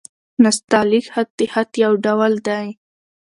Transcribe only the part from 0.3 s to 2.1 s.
نستعلیق خط؛ د خط يو